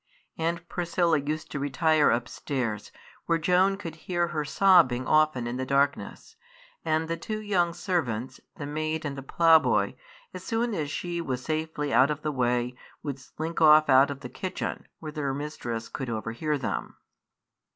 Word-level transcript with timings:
Aunt 0.39 0.67
Priscilla 0.67 1.19
used 1.19 1.51
to 1.51 1.59
retire 1.59 2.09
upstairs, 2.09 2.91
where 3.27 3.37
Joan 3.37 3.77
could 3.77 3.93
hear 3.93 4.29
her 4.29 4.43
sobbing 4.43 5.05
often 5.05 5.45
in 5.45 5.57
the 5.57 5.63
darkness; 5.65 6.37
and 6.83 7.07
the 7.07 7.15
two 7.17 7.39
young 7.39 7.71
servants, 7.71 8.39
the 8.55 8.65
maid 8.65 9.05
and 9.05 9.15
the 9.15 9.21
ploughboy, 9.21 9.93
as 10.33 10.43
soon 10.43 10.73
as 10.73 10.89
she 10.89 11.21
was 11.21 11.43
safely 11.43 11.93
out 11.93 12.09
of 12.09 12.23
the 12.23 12.31
way, 12.31 12.73
would 13.03 13.19
slink 13.19 13.61
off 13.61 13.89
out 13.89 14.09
of 14.09 14.21
the 14.21 14.29
kitchen, 14.29 14.87
where 14.97 15.11
their 15.11 15.35
mistress 15.35 15.87
could 15.87 16.09
overhear 16.09 16.57
them. 16.57 16.95